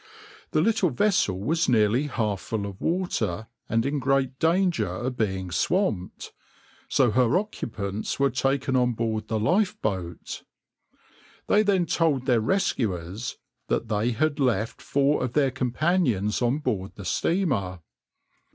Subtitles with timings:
[0.49, 5.51] The little vessel was nearly half full of water and in great danger of being
[5.51, 6.33] swamped,
[6.89, 10.41] so her occupants were taken on board the lifeboat.
[11.45, 13.37] They then told their rescuers
[13.67, 17.81] that they had left four of their companions on board the steamer.